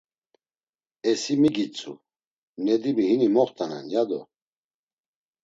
[1.09, 1.93] E si mi gitzu,
[2.63, 4.19] Nedimi hini moxt̆anen, ya do?